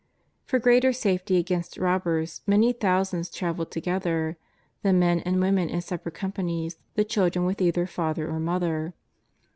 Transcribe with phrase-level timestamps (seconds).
[0.45, 4.35] For gi'eater safety against robbers many thousands travelled together,
[4.81, 8.95] the men and the women in separate companies, the children with either father or mother.